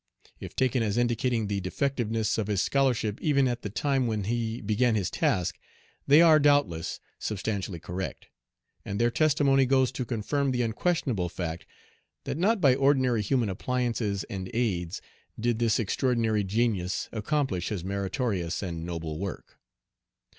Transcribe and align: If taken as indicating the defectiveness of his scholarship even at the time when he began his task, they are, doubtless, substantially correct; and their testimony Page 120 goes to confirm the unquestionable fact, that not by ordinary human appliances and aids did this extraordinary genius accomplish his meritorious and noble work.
If 0.39 0.55
taken 0.55 0.81
as 0.81 0.97
indicating 0.97 1.45
the 1.45 1.61
defectiveness 1.61 2.39
of 2.39 2.47
his 2.47 2.59
scholarship 2.63 3.21
even 3.21 3.47
at 3.47 3.61
the 3.61 3.69
time 3.69 4.07
when 4.07 4.23
he 4.23 4.59
began 4.59 4.95
his 4.95 5.11
task, 5.11 5.59
they 6.07 6.23
are, 6.23 6.39
doubtless, 6.39 6.99
substantially 7.19 7.79
correct; 7.79 8.25
and 8.83 8.99
their 8.99 9.11
testimony 9.11 9.65
Page 9.65 9.71
120 9.73 9.83
goes 9.83 9.91
to 9.91 10.05
confirm 10.05 10.51
the 10.51 10.63
unquestionable 10.63 11.29
fact, 11.29 11.67
that 12.23 12.39
not 12.39 12.59
by 12.59 12.73
ordinary 12.73 13.21
human 13.21 13.47
appliances 13.47 14.23
and 14.23 14.49
aids 14.55 15.03
did 15.39 15.59
this 15.59 15.77
extraordinary 15.77 16.43
genius 16.43 17.07
accomplish 17.11 17.69
his 17.69 17.83
meritorious 17.83 18.63
and 18.63 18.83
noble 18.83 19.19
work. 19.19 19.59